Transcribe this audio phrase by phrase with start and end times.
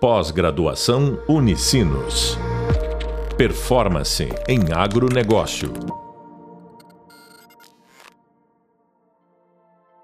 [0.00, 2.38] Pós-graduação Unicinos.
[3.36, 5.72] Performance em agronegócio.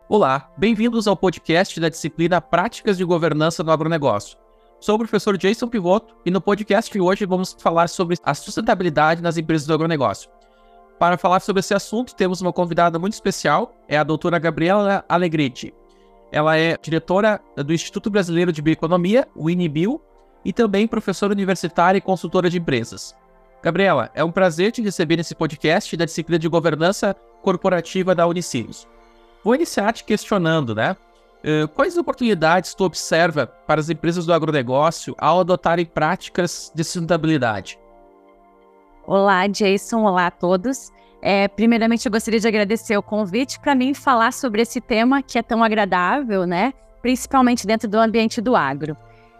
[0.09, 4.37] Olá, bem-vindos ao podcast da disciplina Práticas de Governança no Agronegócio.
[4.80, 9.23] Sou o professor Jason Pivoto e no podcast de hoje vamos falar sobre a sustentabilidade
[9.23, 10.29] nas empresas do agronegócio.
[10.99, 15.73] Para falar sobre esse assunto, temos uma convidada muito especial, é a doutora Gabriela Alegrete.
[16.32, 20.01] Ela é diretora do Instituto Brasileiro de Bioeconomia, o INBio,
[20.45, 23.15] e também professora universitária e consultora de empresas.
[23.62, 28.87] Gabriela, é um prazer te receber nesse podcast da disciplina de governança corporativa da Unicinos.
[29.42, 30.96] Vou iniciar te questionando, né?
[31.45, 37.79] Uh, quais oportunidades tu observa para as empresas do agronegócio ao adotarem práticas de sustentabilidade?
[39.06, 40.02] Olá, Jason.
[40.04, 40.91] Olá a todos.
[41.27, 45.38] É, primeiramente, eu gostaria de agradecer o convite para mim falar sobre esse tema que
[45.38, 46.74] é tão agradável, né?
[47.01, 48.95] Principalmente dentro do ambiente do agro.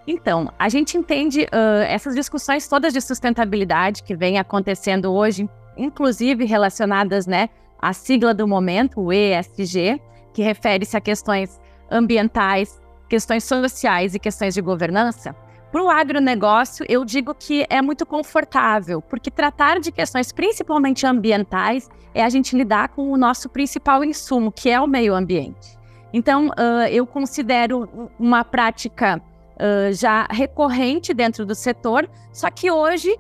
[0.07, 6.47] Então, a gente entende uh, essas discussões todas de sustentabilidade que vem acontecendo hoje, inclusive
[6.47, 10.01] relacionadas, né, à sigla do momento, o ESG,
[10.33, 15.37] que refere-se a questões ambientais, questões sociais e questões de governança.
[15.75, 21.91] Para o agronegócio, eu digo que é muito confortável, porque tratar de questões principalmente ambientais
[22.15, 25.77] é a gente lidar com o nosso principal insumo, que é o meio ambiente.
[26.13, 33.19] Então, uh, eu considero uma prática uh, já recorrente dentro do setor, só que hoje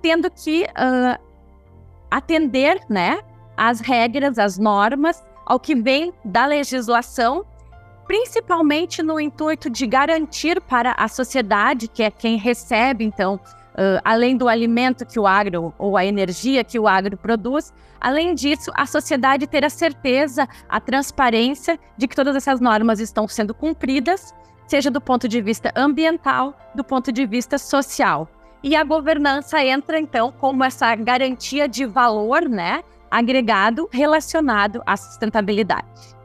[0.00, 1.22] tendo que uh,
[2.10, 3.20] atender né,
[3.54, 7.44] às regras, às normas, ao que vem da legislação
[8.10, 14.36] principalmente no intuito de garantir para a sociedade, que é quem recebe, então, uh, além
[14.36, 18.84] do alimento que o agro ou a energia que o agro produz, além disso, a
[18.84, 24.34] sociedade ter a certeza, a transparência de que todas essas normas estão sendo cumpridas,
[24.66, 28.28] seja do ponto de vista ambiental, do ponto de vista social.
[28.60, 36.18] E a governança entra, então, como essa garantia de valor, né, agregado relacionado à sustentabilidade.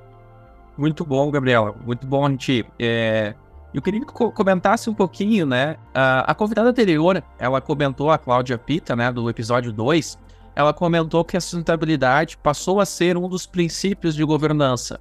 [0.77, 1.73] Muito bom, Gabriela.
[1.85, 2.65] Muito bom a gente.
[2.79, 3.33] É...
[3.73, 5.75] Eu queria que comentasse um pouquinho, né?
[5.93, 10.17] A, a convidada anterior, ela comentou, a Cláudia Pita, né, do episódio 2,
[10.55, 14.99] ela comentou que a sustentabilidade passou a ser um dos princípios de governança.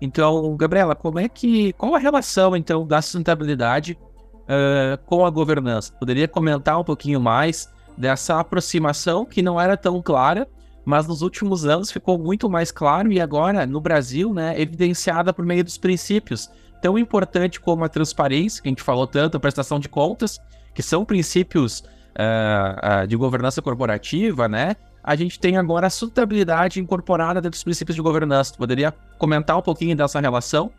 [0.00, 1.72] Então, Gabriela, como é que.
[1.74, 3.98] Qual a relação, então, da sustentabilidade
[4.42, 5.92] uh, com a governança?
[5.92, 10.48] Poderia comentar um pouquinho mais dessa aproximação que não era tão clara
[10.84, 15.44] mas nos últimos anos ficou muito mais claro e agora no Brasil, né, evidenciada por
[15.44, 16.50] meio dos princípios
[16.84, 20.38] tão importante como a transparência, que a gente falou tanto, a prestação de contas,
[20.74, 24.76] que são princípios uh, uh, de governança corporativa, né?
[25.02, 28.54] A gente tem agora a sustentabilidade incorporada dentro dos princípios de governança.
[28.54, 30.70] poderia comentar um pouquinho dessa relação?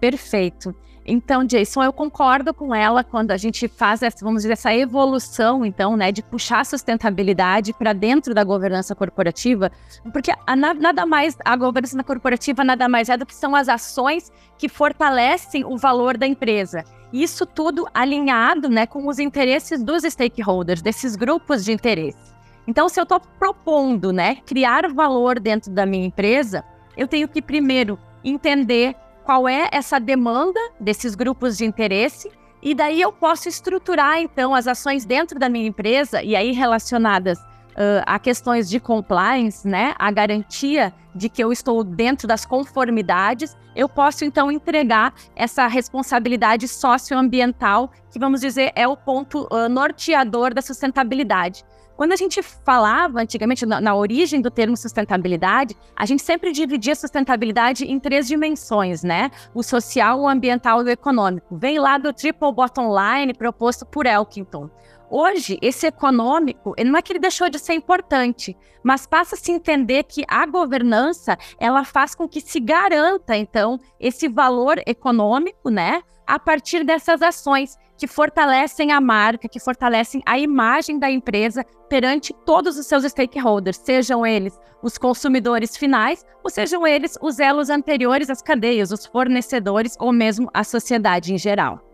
[0.00, 0.74] Perfeito.
[1.06, 5.64] Então, Jason, eu concordo com ela quando a gente faz essa, vamos dizer, essa evolução,
[5.64, 9.70] então, né, de puxar a sustentabilidade para dentro da governança corporativa,
[10.12, 14.32] porque a, nada mais, a governança corporativa nada mais é do que são as ações
[14.56, 16.82] que fortalecem o valor da empresa.
[17.12, 22.32] Isso tudo alinhado, né, com os interesses dos stakeholders, desses grupos de interesse.
[22.66, 26.64] Então, se eu estou propondo, né, criar valor dentro da minha empresa,
[26.96, 32.30] eu tenho que primeiro entender qual é essa demanda desses grupos de interesse
[32.62, 37.38] e daí eu posso estruturar então as ações dentro da minha empresa e aí relacionadas
[37.74, 43.56] uh, a questões de compliance, né, a garantia de que eu estou dentro das conformidades,
[43.76, 50.54] eu posso então entregar essa responsabilidade socioambiental, que vamos dizer é o ponto uh, norteador
[50.54, 51.64] da sustentabilidade.
[51.96, 56.94] Quando a gente falava antigamente na, na, origem do termo sustentabilidade, a gente sempre dividia
[56.94, 59.30] sustentabilidade em três dimensões, né?
[59.54, 61.56] O social, o ambiental e o econômico.
[61.56, 64.68] Vem lá do triple bottom line proposto por Elkington.
[65.16, 69.52] Hoje, esse econômico, não é que ele deixou de ser importante, mas passa a se
[69.52, 76.02] entender que a governança, ela faz com que se garanta, então, esse valor econômico, né?
[76.26, 82.34] A partir dessas ações que fortalecem a marca, que fortalecem a imagem da empresa perante
[82.44, 88.30] todos os seus stakeholders, sejam eles os consumidores finais, ou sejam eles os elos anteriores
[88.30, 91.93] às cadeias, os fornecedores ou mesmo a sociedade em geral.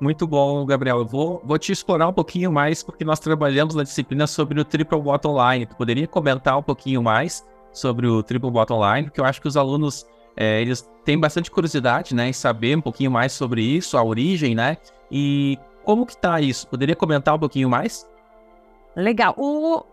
[0.00, 0.98] Muito bom, Gabriel.
[0.98, 4.64] Eu vou, vou te explorar um pouquinho mais, porque nós trabalhamos na disciplina sobre o
[4.64, 5.66] Triple Bottom Line.
[5.66, 9.48] Tu poderia comentar um pouquinho mais sobre o Triple Bottom Line, porque eu acho que
[9.48, 10.06] os alunos
[10.36, 14.54] é, eles têm bastante curiosidade, né, em saber um pouquinho mais sobre isso, a origem,
[14.54, 14.76] né,
[15.10, 16.68] e como que tá isso?
[16.68, 18.08] Poderia comentar um pouquinho mais?
[18.94, 19.34] Legal.
[19.36, 19.84] O,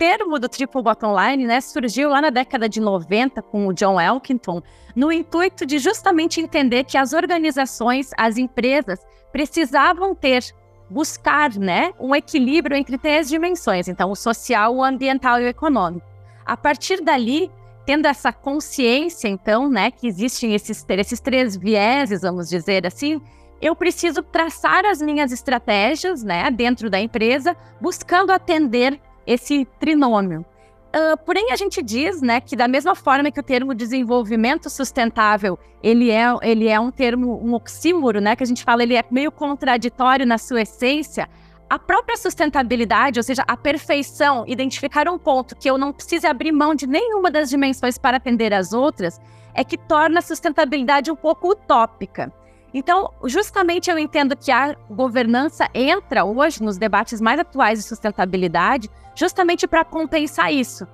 [0.00, 4.00] termo do triple bottom line, né, surgiu lá na década de 90 com o John
[4.00, 4.62] Elkington,
[4.96, 8.98] no intuito de justamente entender que as organizações, as empresas
[9.30, 10.42] precisavam ter
[10.88, 16.06] buscar, né, um equilíbrio entre três dimensões, então o social, o ambiental e o econômico.
[16.46, 17.50] A partir dali,
[17.84, 23.20] tendo essa consciência, então, né, que existem esses, esses três vieses, vamos dizer assim,
[23.60, 28.98] eu preciso traçar as minhas estratégias, né, dentro da empresa, buscando atender
[29.30, 30.44] esse trinômio.
[30.92, 35.56] Uh, porém, a gente diz, né, que da mesma forma que o termo desenvolvimento sustentável,
[35.80, 39.04] ele é, ele é um termo, um oxímoro, né, que a gente fala, ele é
[39.08, 41.28] meio contraditório na sua essência,
[41.68, 46.50] a própria sustentabilidade, ou seja, a perfeição, identificar um ponto que eu não precise abrir
[46.50, 49.20] mão de nenhuma das dimensões para atender as outras,
[49.54, 52.32] é que torna a sustentabilidade um pouco utópica.
[52.72, 58.88] Então, justamente eu entendo que a governança entra hoje nos debates mais atuais de sustentabilidade,
[59.14, 60.86] justamente para compensar isso.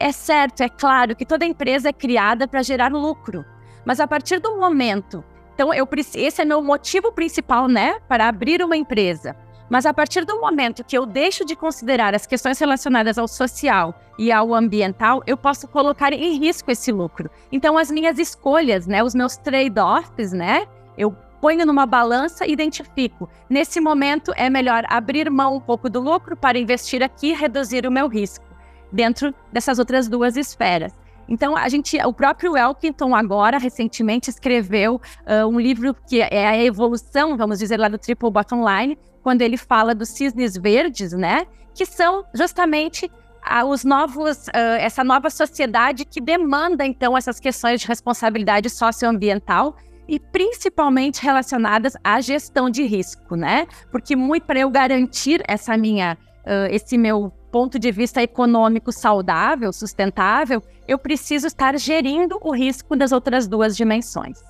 [0.00, 3.44] É certo, é claro que toda empresa é criada para gerar lucro,
[3.84, 8.62] mas a partir do momento, então eu esse é meu motivo principal, né, para abrir
[8.62, 9.34] uma empresa.
[9.68, 13.94] Mas a partir do momento que eu deixo de considerar as questões relacionadas ao social
[14.18, 17.30] e ao ambiental, eu posso colocar em risco esse lucro.
[17.52, 20.66] Então, as minhas escolhas, né, os meus trade-offs, né,
[20.98, 23.28] eu ponho numa balança e identifico.
[23.48, 27.86] Nesse momento, é melhor abrir mão um pouco do lucro para investir aqui e reduzir
[27.86, 28.44] o meu risco
[28.92, 30.92] dentro dessas outras duas esferas.
[31.28, 36.56] Então, a gente, o próprio Elkington agora, recentemente, escreveu uh, um livro que é a
[36.56, 41.46] evolução, vamos dizer, lá do Triple Bottom Line, quando ele fala dos cisnes verdes, né?
[41.74, 47.82] Que são justamente uh, os novos, uh, essa nova sociedade que demanda, então, essas questões
[47.82, 49.76] de responsabilidade socioambiental
[50.08, 53.66] e principalmente relacionadas à gestão de risco, né?
[53.92, 59.72] Porque muito para eu garantir essa minha, uh, esse meu ponto de vista econômico saudável,
[59.72, 64.42] sustentável, eu preciso estar gerindo o risco das outras duas dimensões.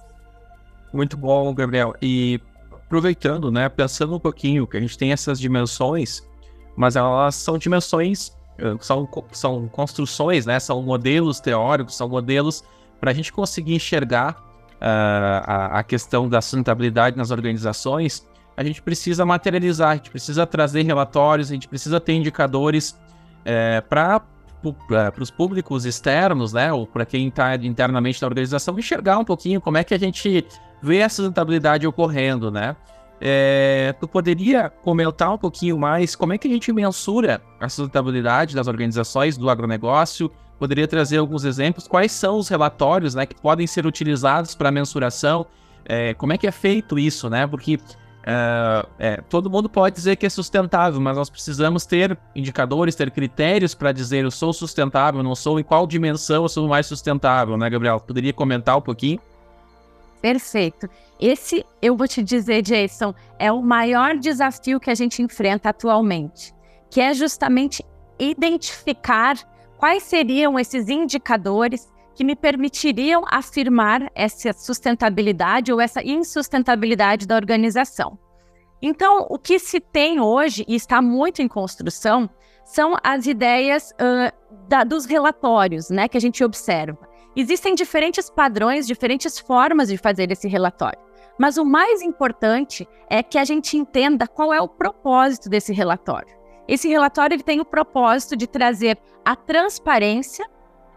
[0.93, 1.95] Muito bom, Gabriel.
[2.01, 2.41] E
[2.73, 6.23] aproveitando, né, pensando um pouquinho que a gente tem essas dimensões,
[6.77, 8.33] mas elas são dimensões,
[8.81, 12.65] são, são construções, né, são modelos teóricos, são modelos
[13.01, 14.48] para a gente conseguir enxergar
[14.81, 18.27] a, a, questão da sustentabilidade nas organizações,
[18.57, 22.99] a gente precisa materializar, a gente precisa trazer relatórios, a gente precisa ter indicadores
[23.45, 24.23] é, para
[25.21, 29.79] os públicos externos, né, ou para quem está internamente na organização, enxergar um pouquinho como
[29.79, 30.47] é que a gente
[30.83, 32.77] vê a sustentabilidade ocorrendo, né?
[33.21, 38.55] É, tu poderia comentar um pouquinho mais como é que a gente mensura a sustentabilidade
[38.55, 40.31] das organizações do agronegócio?
[40.59, 41.87] Poderia trazer alguns exemplos?
[41.87, 45.47] Quais são os relatórios né, que podem ser utilizados para mensuração?
[45.85, 47.47] É, como é que é feito isso, né?
[47.47, 47.79] Porque
[48.31, 53.11] é, é, todo mundo pode dizer que é sustentável, mas nós precisamos ter indicadores, ter
[53.11, 57.57] critérios para dizer eu sou sustentável, não sou, em qual dimensão eu sou mais sustentável,
[57.57, 58.01] né, Gabriel?
[58.01, 59.21] Poderia comentar um pouquinho?
[60.21, 60.89] Perfeito.
[61.19, 66.53] Esse, eu vou te dizer, Jason, é o maior desafio que a gente enfrenta atualmente,
[66.91, 67.85] que é justamente
[68.19, 69.37] identificar
[69.79, 78.19] quais seriam esses indicadores que me permitiriam afirmar essa sustentabilidade ou essa insustentabilidade da organização.
[78.83, 82.29] Então, o que se tem hoje e está muito em construção
[82.65, 87.09] são as ideias uh, da, dos relatórios, né, que a gente observa.
[87.37, 90.99] Existem diferentes padrões, diferentes formas de fazer esse relatório.
[91.39, 96.38] Mas o mais importante é que a gente entenda qual é o propósito desse relatório.
[96.69, 100.47] Esse relatório ele tem o propósito de trazer a transparência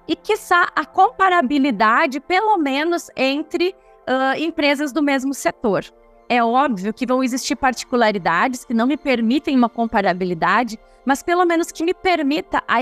[0.07, 5.85] e, quiçá, a comparabilidade, pelo menos entre uh, empresas do mesmo setor.
[6.27, 11.71] É óbvio que vão existir particularidades que não me permitem uma comparabilidade, mas pelo menos
[11.71, 12.77] que me permita a,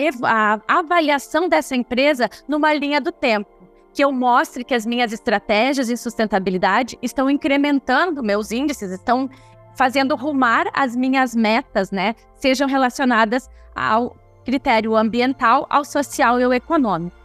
[0.68, 3.50] a avaliação dessa empresa numa linha do tempo.
[3.92, 9.28] Que eu mostre que as minhas estratégias de sustentabilidade estão incrementando meus índices, estão
[9.76, 12.16] fazendo rumar as minhas metas, né?
[12.36, 17.18] Sejam relacionadas ao critério ambiental, ao social e ao econômico.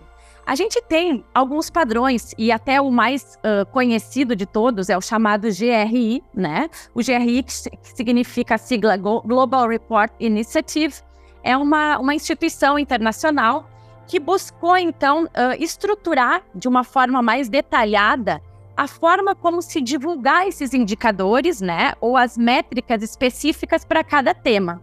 [0.46, 5.00] A gente tem alguns padrões, e até o mais uh, conhecido de todos é o
[5.00, 6.68] chamado GRI, né?
[6.94, 7.52] O GRI, que
[7.94, 10.94] significa a sigla Global Report Initiative,
[11.42, 13.70] é uma, uma instituição internacional
[14.06, 18.42] que buscou, então, uh, estruturar de uma forma mais detalhada
[18.76, 21.92] a forma como se divulgar esses indicadores, né?
[22.00, 24.82] Ou as métricas específicas para cada tema.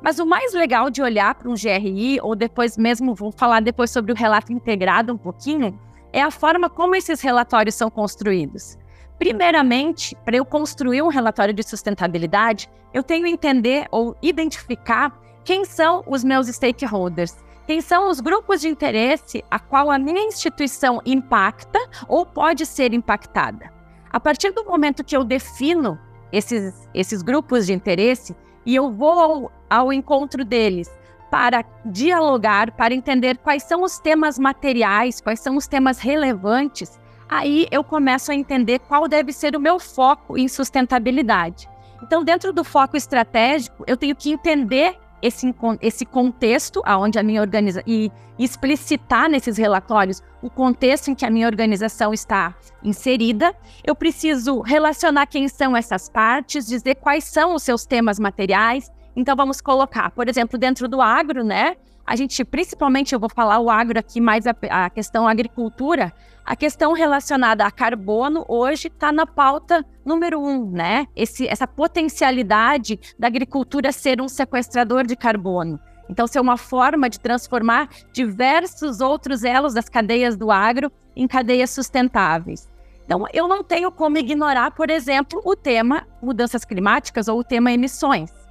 [0.00, 3.90] Mas o mais legal de olhar para um GRI, ou depois mesmo, vou falar depois
[3.90, 5.78] sobre o relato integrado um pouquinho,
[6.12, 8.76] é a forma como esses relatórios são construídos.
[9.18, 15.64] Primeiramente, para eu construir um relatório de sustentabilidade, eu tenho que entender ou identificar quem
[15.64, 21.00] são os meus stakeholders, quem são os grupos de interesse a qual a minha instituição
[21.04, 21.78] impacta
[22.08, 23.72] ou pode ser impactada.
[24.10, 25.98] A partir do momento que eu defino
[26.32, 30.90] esses, esses grupos de interesse e eu vou ao, ao encontro deles
[31.30, 37.66] para dialogar, para entender quais são os temas materiais, quais são os temas relevantes, aí
[37.70, 41.70] eu começo a entender qual deve ser o meu foco em sustentabilidade.
[42.02, 47.40] Então, dentro do foco estratégico, eu tenho que entender esse, esse contexto aonde a minha
[47.40, 53.54] organização e explicitar nesses relatórios o contexto em que a minha organização está inserida.
[53.84, 58.90] Eu preciso relacionar quem são essas partes, dizer quais são os seus temas materiais.
[59.14, 61.76] Então vamos colocar, por exemplo, dentro do agro, né?
[62.06, 66.12] A gente, principalmente, eu vou falar o agro aqui, mais a, a questão agricultura.
[66.44, 71.06] A questão relacionada a carbono hoje está na pauta número um, né?
[71.14, 75.78] Esse, essa potencialidade da agricultura ser um sequestrador de carbono.
[76.10, 81.70] Então, ser uma forma de transformar diversos outros elos das cadeias do agro em cadeias
[81.70, 82.68] sustentáveis.
[83.04, 87.72] Então, eu não tenho como ignorar, por exemplo, o tema mudanças climáticas ou o tema
[87.72, 88.41] emissões.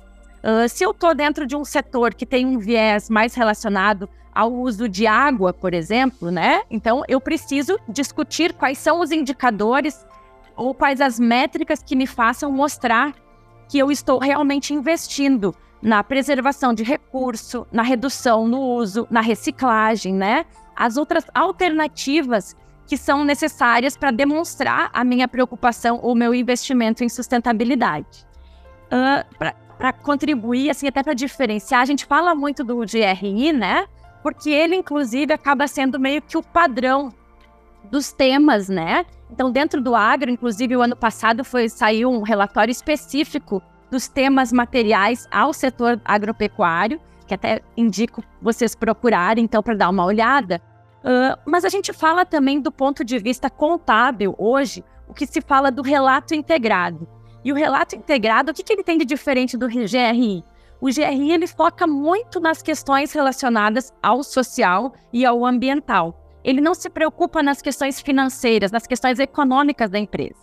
[0.44, 4.52] Uh, se eu estou dentro de um setor que tem um viés mais relacionado ao
[4.52, 6.64] uso de água, por exemplo, né?
[6.70, 10.06] Então eu preciso discutir quais são os indicadores
[10.56, 13.14] ou quais as métricas que me façam mostrar
[13.70, 20.14] que eu estou realmente investindo na preservação de recurso, na redução no uso, na reciclagem,
[20.14, 20.46] né?
[20.76, 22.56] As outras alternativas
[22.88, 28.28] que são necessárias para demonstrar a minha preocupação ou meu investimento em sustentabilidade.
[28.92, 29.24] Uh,
[29.82, 31.82] para contribuir, assim, até para diferenciar.
[31.82, 33.88] A gente fala muito do GRI, né?
[34.22, 37.12] Porque ele, inclusive, acaba sendo meio que o padrão
[37.90, 39.04] dos temas, né?
[39.32, 43.60] Então, dentro do agro, inclusive, o ano passado foi saiu um relatório específico
[43.90, 50.06] dos temas materiais ao setor agropecuário, que até indico vocês procurarem, então, para dar uma
[50.06, 50.62] olhada.
[51.00, 55.42] Uh, mas a gente fala também do ponto de vista contábil hoje, o que se
[55.42, 57.08] fala do relato integrado.
[57.44, 60.44] E o relato integrado, o que, que ele tem de diferente do GRI?
[60.80, 66.18] O GRI ele foca muito nas questões relacionadas ao social e ao ambiental.
[66.44, 70.40] Ele não se preocupa nas questões financeiras, nas questões econômicas da empresa.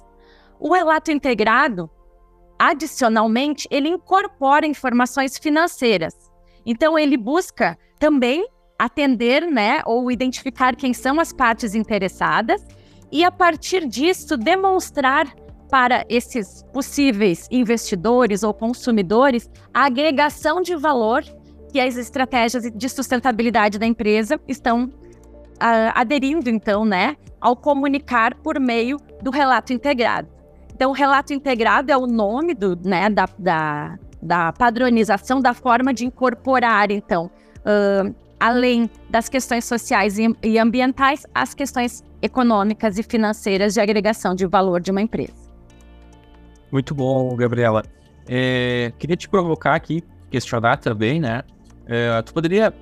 [0.60, 1.90] O relato integrado,
[2.58, 6.14] adicionalmente, ele incorpora informações financeiras.
[6.64, 8.46] Então ele busca também
[8.78, 12.64] atender, né, ou identificar quem são as partes interessadas
[13.10, 15.26] e a partir disso demonstrar
[15.70, 21.22] para esses possíveis investidores ou consumidores a agregação de valor
[21.70, 28.58] que as estratégias de sustentabilidade da empresa estão uh, aderindo, então, né, ao comunicar por
[28.58, 30.28] meio do relato integrado.
[30.74, 35.92] Então, o relato integrado é o nome do, né, da, da, da padronização da forma
[35.92, 43.02] de incorporar, então, uh, além das questões sociais e, e ambientais, as questões econômicas e
[43.02, 45.47] financeiras de agregação de valor de uma empresa.
[46.70, 47.82] Muito bom, Gabriela.
[48.28, 51.42] É, queria te provocar aqui, questionar também, né?
[51.86, 52.74] É, tu poderia,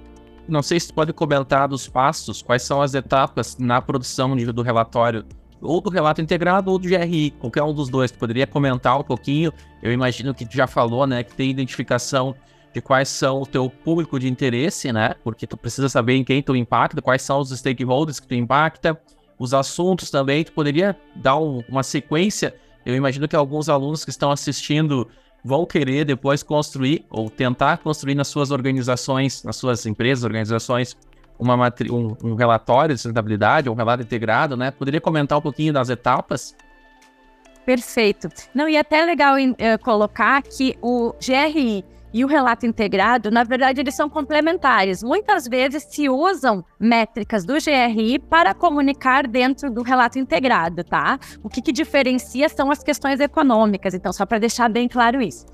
[0.48, 4.62] não sei se tu pode comentar dos passos, quais são as etapas na produção do
[4.62, 5.24] relatório,
[5.60, 8.10] ou do relato integrado ou do GRI, qualquer um dos dois.
[8.10, 9.52] Tu poderia comentar um pouquinho?
[9.82, 12.34] Eu imagino que tu já falou, né, que tem identificação
[12.74, 15.14] de quais são o teu público de interesse, né?
[15.24, 19.00] Porque tu precisa saber em quem tu impacta, quais são os stakeholders que tu impacta,
[19.38, 20.44] os assuntos também.
[20.44, 22.54] Tu poderia dar um, uma sequência
[22.86, 25.08] eu imagino que alguns alunos que estão assistindo
[25.44, 30.96] vão querer depois construir ou tentar construir nas suas organizações, nas suas empresas, organizações,
[31.38, 31.56] uma
[31.90, 34.70] um, um relatório de sustentabilidade, um relato integrado, né?
[34.70, 36.56] Poderia comentar um pouquinho das etapas?
[37.64, 38.28] Perfeito.
[38.54, 41.84] Não, e é até legal uh, colocar que o GRI
[42.16, 45.02] e o relato integrado, na verdade, eles são complementares.
[45.02, 51.18] Muitas vezes se usam métricas do GRI para comunicar dentro do relato integrado, tá?
[51.42, 55.44] O que, que diferencia são as questões econômicas, então, só para deixar bem claro isso.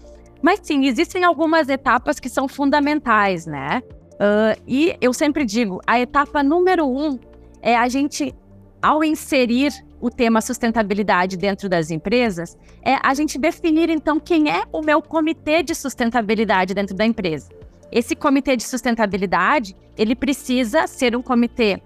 [0.40, 3.82] Mas sim, existem algumas etapas que são fundamentais, né?
[4.12, 7.18] Uh, e eu sempre digo, a etapa número um
[7.60, 8.32] é a gente,
[8.80, 14.64] ao inserir o tema sustentabilidade dentro das empresas é a gente definir então quem é
[14.72, 17.48] o meu comitê de sustentabilidade dentro da empresa.
[17.90, 21.80] Esse comitê de sustentabilidade, ele precisa ser um comitê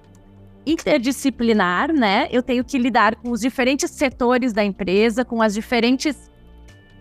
[0.65, 2.27] interdisciplinar, né?
[2.31, 6.31] Eu tenho que lidar com os diferentes setores da empresa, com as diferentes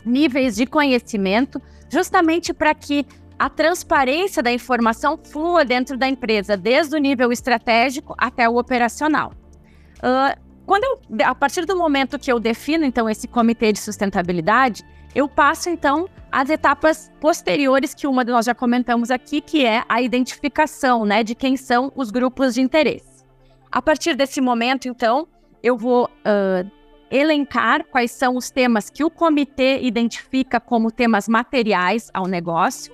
[0.05, 3.05] níveis de conhecimento, justamente para que
[3.39, 9.31] a transparência da informação flua dentro da empresa, desde o nível estratégico até o operacional.
[9.97, 14.83] Uh, quando eu, a partir do momento que eu defino, então, esse comitê de sustentabilidade,
[15.13, 19.83] eu passo então às etapas posteriores que uma de nós já comentamos aqui, que é
[19.87, 23.23] a identificação, né, de quem são os grupos de interesse.
[23.71, 25.27] A partir desse momento, então,
[25.63, 26.69] eu vou uh,
[27.09, 32.93] elencar quais são os temas que o comitê identifica como temas materiais ao negócio,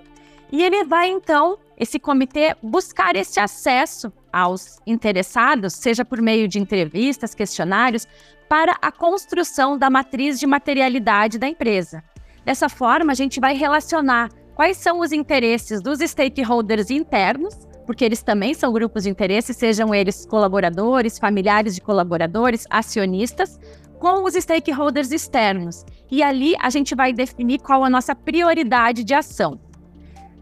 [0.52, 6.60] e ele vai então, esse comitê, buscar esse acesso aos interessados, seja por meio de
[6.60, 8.08] entrevistas, questionários,
[8.50, 12.04] para a construção da matriz de materialidade da empresa.
[12.44, 18.22] Dessa forma, a gente vai relacionar quais são os interesses dos stakeholders internos, porque eles
[18.22, 23.60] também são grupos de interesse, sejam eles colaboradores, familiares de colaboradores, acionistas,
[24.00, 25.86] com os stakeholders externos.
[26.10, 29.60] E ali a gente vai definir qual a nossa prioridade de ação.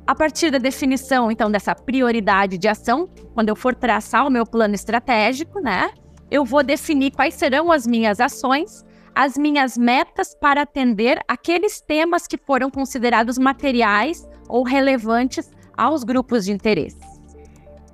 [0.10, 4.44] A partir da definição, então, dessa prioridade de ação, quando eu for traçar o meu
[4.44, 5.92] plano estratégico, né,
[6.32, 12.26] eu vou definir quais serão as minhas ações, as minhas metas para atender aqueles temas
[12.26, 16.98] que foram considerados materiais ou relevantes aos grupos de interesse.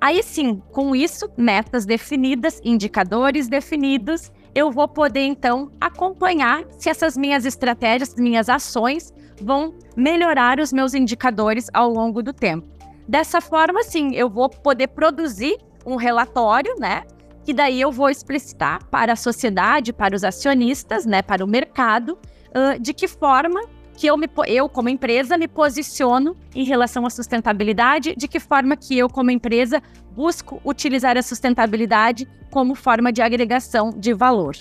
[0.00, 7.14] Aí sim, com isso, metas definidas, indicadores definidos, eu vou poder então acompanhar se essas
[7.14, 12.66] minhas estratégias, minhas ações vão melhorar os meus indicadores ao longo do tempo.
[13.08, 17.04] Dessa forma, sim, eu vou poder produzir um relatório, né?
[17.44, 21.22] Que daí eu vou explicitar para a sociedade, para os acionistas, né?
[21.22, 22.18] Para o mercado,
[22.50, 23.60] uh, de que forma
[23.96, 28.76] que eu, me, eu, como empresa, me posiciono em relação à sustentabilidade, de que forma
[28.76, 29.82] que eu, como empresa,
[30.14, 34.56] busco utilizar a sustentabilidade como forma de agregação de valor.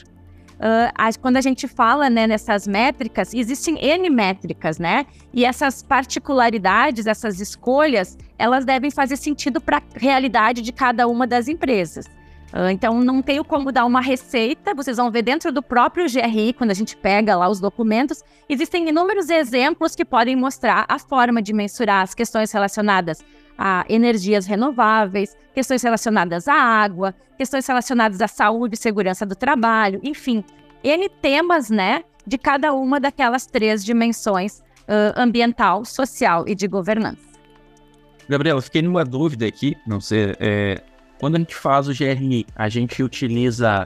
[0.56, 5.06] Uh, a, quando a gente fala né, nessas métricas, existem N métricas, né?
[5.34, 11.28] E essas particularidades, essas escolhas, elas devem fazer sentido para a realidade de cada uma
[11.28, 12.06] das empresas.
[12.56, 16.54] Uh, então, não tenho como dar uma receita, vocês vão ver dentro do próprio GRI,
[16.54, 21.42] quando a gente pega lá os documentos, existem inúmeros exemplos que podem mostrar a forma
[21.42, 23.22] de mensurar as questões relacionadas
[23.58, 30.00] a energias renováveis, questões relacionadas à água, questões relacionadas à saúde e segurança do trabalho,
[30.02, 30.42] enfim,
[30.82, 37.36] N temas, né, de cada uma daquelas três dimensões uh, ambiental, social e de governança.
[38.30, 40.82] Gabriela, fiquei numa dúvida aqui, não sei, é,
[41.20, 43.86] quando a gente faz o GRI, a gente utiliza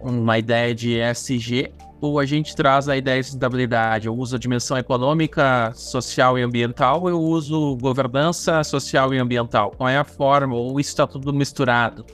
[0.00, 4.06] uma ideia de ESG ou a gente traz a ideia de sustentabilidade?
[4.06, 9.72] Eu uso a dimensão econômica, social e ambiental, eu uso governança social e ambiental.
[9.76, 10.54] Qual é a forma?
[10.54, 12.04] Ou isso está tudo misturado?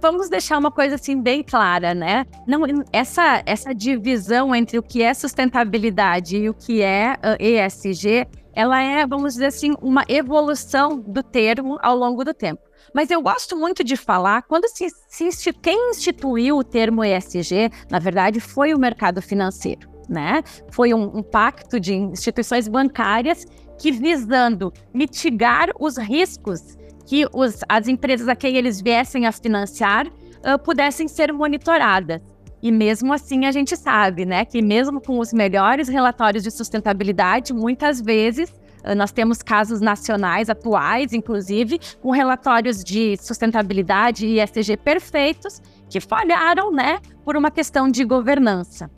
[0.00, 2.24] Vamos deixar uma coisa assim bem clara, né?
[2.46, 8.26] Não, essa, essa divisão entre o que é sustentabilidade e o que é uh, ESG,
[8.54, 12.62] ela é, vamos dizer assim, uma evolução do termo ao longo do tempo.
[12.94, 17.98] Mas eu gosto muito de falar, quando se, se quem instituiu o termo ESG, na
[17.98, 19.88] verdade, foi o mercado financeiro.
[20.08, 20.42] Né?
[20.72, 23.46] Foi um, um pacto de instituições bancárias
[23.78, 26.76] que visando mitigar os riscos
[27.10, 32.20] que os, as empresas a quem eles viessem a financiar uh, pudessem ser monitoradas.
[32.62, 37.52] E mesmo assim a gente sabe, né, que mesmo com os melhores relatórios de sustentabilidade,
[37.52, 38.52] muitas vezes
[38.84, 46.00] ah, nós temos casos nacionais atuais, inclusive, com relatórios de sustentabilidade e ESG perfeitos que
[46.00, 48.90] falharam, né, por uma questão de governança.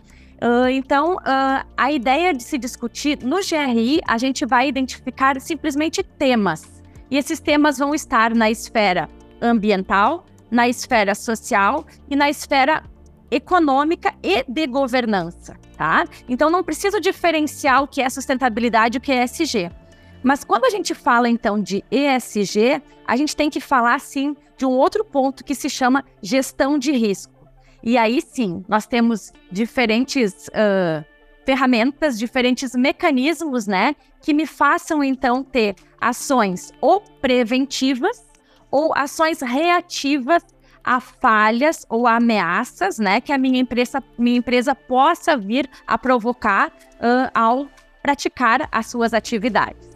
[0.43, 6.03] Uh, então, uh, a ideia de se discutir no GRI, a gente vai identificar simplesmente
[6.03, 6.83] temas.
[7.09, 9.09] E esses temas vão estar na esfera
[9.41, 12.83] ambiental, na esfera social e na esfera
[13.33, 16.05] econômica e de governança, tá?
[16.29, 19.71] Então não preciso diferenciar o que é sustentabilidade e o que é ESG.
[20.23, 24.67] Mas quando a gente fala então de ESG, a gente tem que falar sim de
[24.67, 27.33] um outro ponto que se chama gestão de risco.
[27.83, 31.03] E aí sim, nós temos diferentes uh,
[31.45, 38.23] ferramentas, diferentes mecanismos, né, que me façam então ter ações ou preventivas
[38.71, 40.45] ou ações reativas
[40.85, 46.69] a falhas ou ameaças, né, que a minha empresa, minha empresa possa vir a provocar
[46.69, 47.69] uh, ao
[48.03, 49.93] praticar as suas atividades.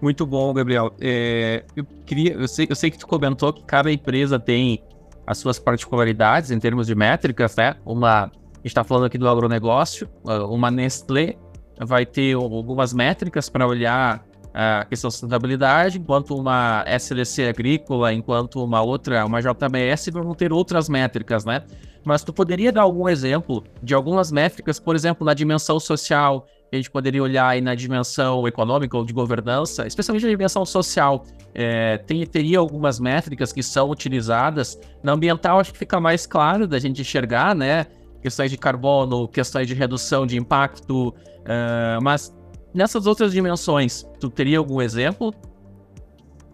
[0.00, 0.92] Muito bom, Gabriel.
[1.00, 4.82] É, eu queria, eu sei, eu sei que tu comentou que cada empresa tem
[5.24, 7.76] as suas particularidades em termos de métricas, né?
[7.86, 11.36] Uma, a gente está falando aqui do agronegócio, uma Nestlé
[11.78, 18.62] vai ter algumas métricas para olhar a questão da sustentabilidade, enquanto uma SLC agrícola, enquanto
[18.62, 21.62] uma outra, uma JBS, vão ter outras métricas, né?
[22.04, 26.76] Mas tu poderia dar algum exemplo de algumas métricas, por exemplo, na dimensão social, a
[26.76, 31.24] gente poderia olhar aí na dimensão econômica ou de governança, especialmente na dimensão social.
[31.54, 34.80] É, tem, teria algumas métricas que são utilizadas.
[35.02, 37.86] Na ambiental, acho que fica mais claro da gente enxergar, né?
[38.22, 42.32] questões de carbono, questões de redução de impacto, uh, mas
[42.74, 45.34] nessas outras dimensões, tu teria algum exemplo?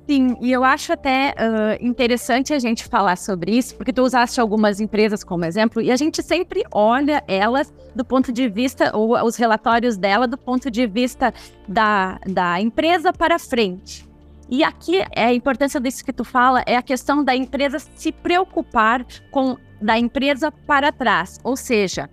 [0.09, 4.41] Sim, e eu acho até uh, interessante a gente falar sobre isso, porque tu usaste
[4.41, 9.23] algumas empresas como exemplo, e a gente sempre olha elas do ponto de vista, ou
[9.23, 11.35] os relatórios dela, do ponto de vista
[11.69, 14.09] da, da empresa para frente.
[14.49, 18.11] E aqui é a importância disso que tu fala é a questão da empresa se
[18.11, 22.09] preocupar com da empresa para trás, ou seja,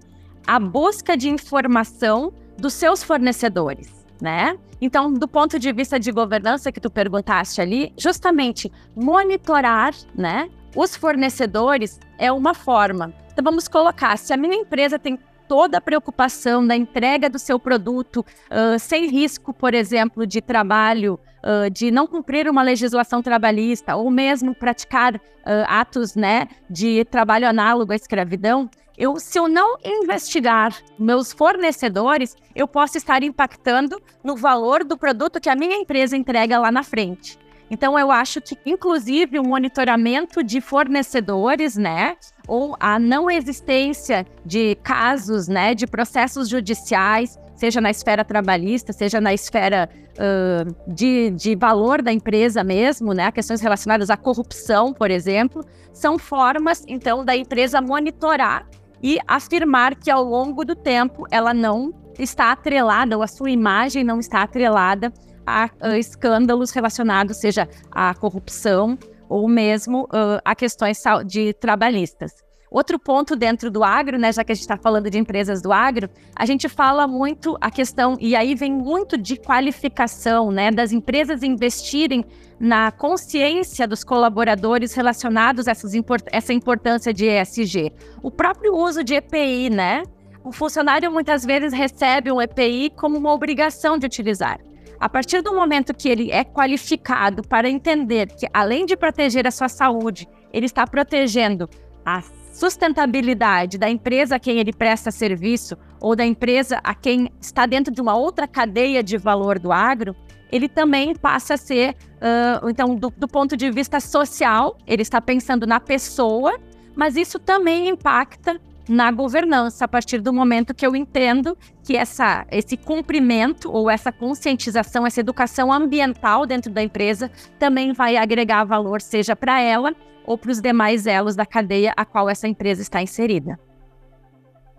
[0.45, 4.57] a busca de informação dos seus fornecedores, né?
[4.81, 10.95] Então, do ponto de vista de governança que tu perguntaste ali, justamente monitorar, né, os
[10.95, 13.13] fornecedores é uma forma.
[13.31, 17.59] Então, vamos colocar, se a minha empresa tem toda a preocupação da entrega do seu
[17.59, 23.95] produto uh, sem risco, por exemplo, de trabalho, uh, de não cumprir uma legislação trabalhista
[23.95, 25.21] ou mesmo praticar uh,
[25.67, 32.67] atos né, de trabalho análogo à escravidão, eu, se eu não investigar meus fornecedores, eu
[32.67, 37.37] posso estar impactando no valor do produto que a minha empresa entrega lá na frente.
[37.69, 42.15] Então, eu acho que, inclusive, o monitoramento de fornecedores, né,
[42.47, 49.19] ou a não existência de casos, né, de processos judiciais, seja na esfera trabalhista, seja
[49.19, 55.09] na esfera uh, de, de valor da empresa mesmo, né, questões relacionadas à corrupção, por
[55.09, 58.67] exemplo, são formas, então, da empresa monitorar
[59.01, 64.03] e afirmar que ao longo do tempo ela não está atrelada, ou a sua imagem
[64.03, 65.11] não está atrelada
[65.45, 72.44] a, a escândalos relacionados, seja à corrupção ou mesmo uh, a questões de trabalhistas.
[72.75, 75.71] Outro ponto dentro do agro, né, já que a gente está falando de empresas do
[75.71, 80.91] agro, a gente fala muito a questão, e aí vem muito de qualificação, né, das
[80.91, 82.25] empresas investirem
[82.59, 87.93] na consciência dos colaboradores relacionados a import essa importância de ESG.
[88.21, 90.03] O próprio uso de EPI, né?
[90.43, 94.59] O funcionário muitas vezes recebe um EPI como uma obrigação de utilizar.
[94.99, 99.51] A partir do momento que ele é qualificado para entender que, além de proteger a
[99.51, 101.69] sua saúde, ele está protegendo
[102.05, 102.21] a
[102.55, 107.93] sustentabilidade da empresa a quem ele presta serviço ou da empresa a quem está dentro
[107.93, 110.15] de uma outra cadeia de valor do agro,
[110.49, 115.19] ele também passa a ser, uh, então, do, do ponto de vista social, ele está
[115.19, 116.57] pensando na pessoa,
[116.95, 122.45] mas isso também impacta na governança, a partir do momento que eu entendo que essa,
[122.49, 129.01] esse cumprimento ou essa conscientização, essa educação ambiental dentro da empresa também vai agregar valor,
[129.01, 129.93] seja para ela
[130.25, 133.59] ou para os demais elos da cadeia a qual essa empresa está inserida.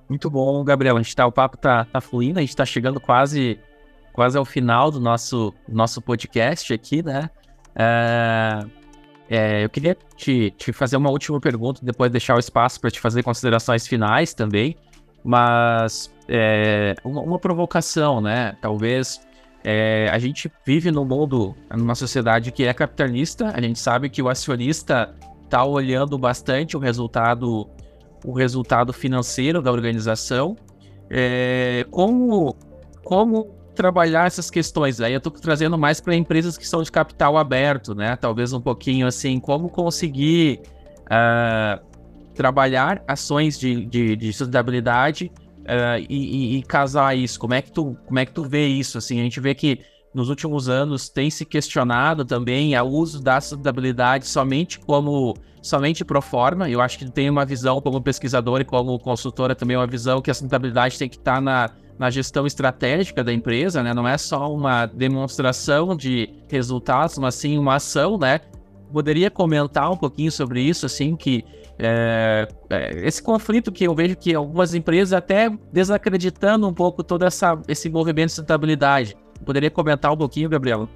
[0.09, 0.97] Muito bom, Gabriel.
[0.97, 3.59] A gente tá, o papo tá, tá fluindo, a gente está chegando quase,
[4.13, 7.29] quase ao final do nosso, nosso podcast aqui, né?
[7.75, 8.61] É,
[9.29, 13.01] é, eu queria te, te fazer uma última pergunta, depois deixar o espaço para te
[13.01, 14.77] fazer considerações finais também,
[15.25, 18.57] mas é, uma, uma, provocação, né?
[18.63, 19.21] Talvez
[19.65, 24.23] é, a gente vive num mundo, numa sociedade que é capitalista, a gente sabe que
[24.23, 25.13] o acionista
[25.47, 27.69] está olhando bastante o resultado,
[28.25, 30.57] o resultado financeiro da organização.
[31.09, 32.57] É, como,
[33.05, 35.01] como trabalhar essas questões.
[35.01, 38.17] Aí eu estou trazendo mais para empresas que são de capital aberto, né?
[38.17, 40.63] Talvez um pouquinho assim, como conseguir
[41.05, 41.81] uh,
[42.35, 45.31] trabalhar ações de, de, de sustentabilidade
[45.61, 47.39] uh, e, e, e, casar isso.
[47.39, 48.99] Como é que tu, como é que tu vê isso?
[48.99, 49.81] Assim, a gente vê que
[50.17, 56.23] nos últimos anos tem se questionado também o uso da sustentabilidade somente como somente pro
[56.23, 56.71] forma.
[56.71, 60.31] Eu acho que tem uma visão como pesquisador e como consultora também uma visão que
[60.31, 63.95] a sustentabilidade tem que estar tá na na gestão estratégica da empresa, né?
[63.95, 68.41] Não é só uma demonstração de resultados, mas sim uma ação, né?
[68.93, 71.43] Poderia comentar um pouquinho sobre isso, assim, que
[71.79, 77.25] é, é, esse conflito que eu vejo que algumas empresas até desacreditando um pouco todo
[77.25, 79.17] essa, esse movimento de sustentabilidade.
[79.45, 80.89] Poderia comentar um pouquinho, Gabriela?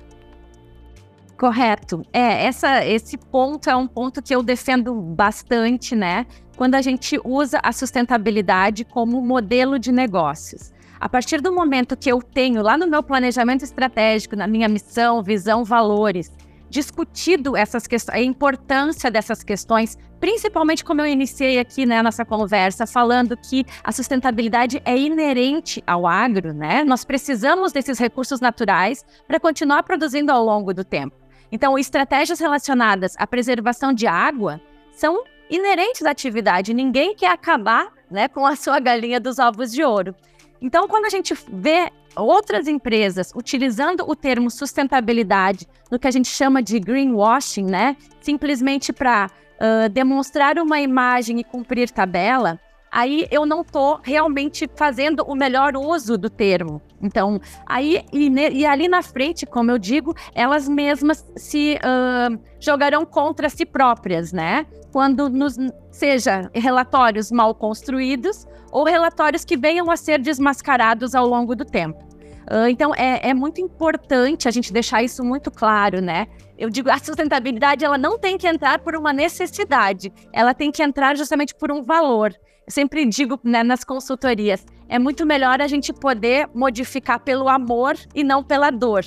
[1.36, 2.02] Correto.
[2.12, 6.26] É, essa, esse ponto é um ponto que eu defendo bastante, né?
[6.54, 10.70] Quando a gente usa a sustentabilidade como modelo de negócios.
[11.00, 15.22] A partir do momento que eu tenho lá no meu planejamento estratégico, na minha missão,
[15.22, 16.30] visão, valores,
[16.70, 22.86] discutido essas questões, a importância dessas questões, principalmente como eu iniciei aqui né, nessa conversa,
[22.86, 26.84] falando que a sustentabilidade é inerente ao agro, né?
[26.84, 31.16] Nós precisamos desses recursos naturais para continuar produzindo ao longo do tempo.
[31.50, 34.60] Então, estratégias relacionadas à preservação de água
[34.92, 36.72] são inerentes à atividade.
[36.72, 40.14] Ninguém quer acabar né, com a sua galinha dos ovos de ouro.
[40.60, 46.28] Então, quando a gente vê outras empresas utilizando o termo sustentabilidade no que a gente
[46.28, 47.96] chama de greenwashing, né?
[48.20, 52.58] Simplesmente para uh, demonstrar uma imagem e cumprir tabela,
[52.90, 56.82] aí eu não estou realmente fazendo o melhor uso do termo.
[57.00, 63.06] Então, aí e, e, ali na frente, como eu digo, elas mesmas se uh, jogarão
[63.06, 64.66] contra si próprias, né?
[64.92, 65.56] Quando nos
[65.90, 72.10] seja relatórios mal construídos ou relatórios que venham a ser desmascarados ao longo do tempo.
[72.50, 76.26] Uh, então, é, é muito importante a gente deixar isso muito claro, né?
[76.58, 80.82] Eu digo, a sustentabilidade ela não tem que entrar por uma necessidade, ela tem que
[80.82, 82.34] entrar justamente por um valor.
[82.66, 87.96] Eu sempre digo né, nas consultorias, é muito melhor a gente poder modificar pelo amor
[88.14, 89.04] e não pela dor.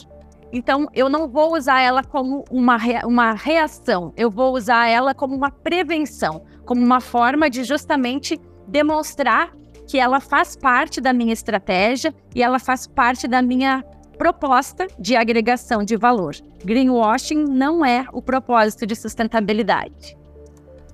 [0.52, 5.36] Então, eu não vou usar ela como uma, uma reação, eu vou usar ela como
[5.36, 9.52] uma prevenção, como uma forma de justamente demonstrar
[9.88, 13.84] que ela faz parte da minha estratégia e ela faz parte da minha
[14.18, 16.36] proposta de agregação de valor.
[16.64, 20.18] Greenwashing não é o propósito de sustentabilidade.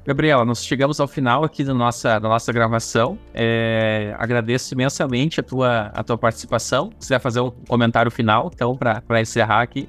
[0.05, 3.19] Gabriela, nós chegamos ao final aqui da nossa, da nossa gravação.
[3.33, 6.89] É, agradeço imensamente a tua, a tua participação.
[6.93, 9.87] Se quiser fazer um comentário final, então, para encerrar aqui.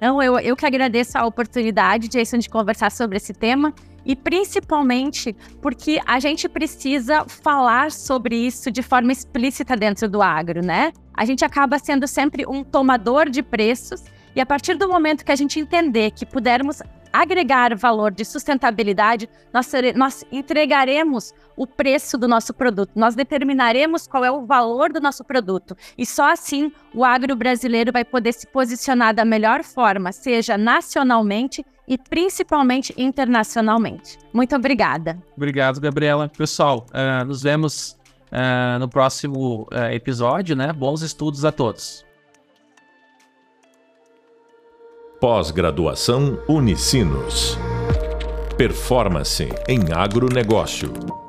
[0.00, 3.74] Não, eu, eu que agradeço a oportunidade, Jason, de conversar sobre esse tema
[4.04, 10.64] e principalmente porque a gente precisa falar sobre isso de forma explícita dentro do agro,
[10.64, 10.92] né?
[11.14, 14.02] A gente acaba sendo sempre um tomador de preços
[14.34, 16.82] e a partir do momento que a gente entender que pudermos
[17.14, 24.24] agregar valor de sustentabilidade, nós, nós entregaremos o preço do nosso produto, nós determinaremos qual
[24.24, 25.76] é o valor do nosso produto.
[25.96, 31.64] E só assim o agro brasileiro vai poder se posicionar da melhor forma, seja nacionalmente
[31.86, 34.18] e principalmente internacionalmente.
[34.32, 35.18] Muito obrigada.
[35.36, 36.28] Obrigado, Gabriela.
[36.28, 37.96] Pessoal, uh, nos vemos
[38.32, 40.72] uh, no próximo uh, episódio, né?
[40.72, 42.04] Bons estudos a todos.
[45.20, 47.56] Pós-graduação Unicinos.
[48.56, 51.23] Performance em agronegócio.